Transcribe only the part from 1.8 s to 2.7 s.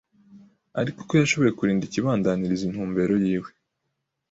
akibandaniriza